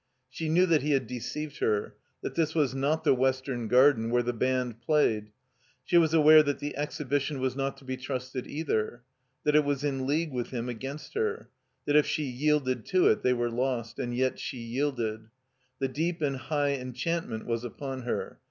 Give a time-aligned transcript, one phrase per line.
[0.31, 1.93] She knew that he had deceived her,
[2.23, 5.29] that this was not the Western Garden, where the band played;
[5.85, 9.03] she was aware that the Exhibition was not to be trusted either;
[9.43, 11.49] that it was in league with him against her;
[11.85, 13.99] that if she yielded to it they were lost.
[13.99, 15.27] And yet she yielded.
[15.77, 18.39] The deep and high enchantment was upon her.